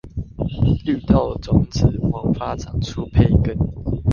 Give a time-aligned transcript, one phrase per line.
[0.83, 3.55] 綠豆種子萌發長出胚根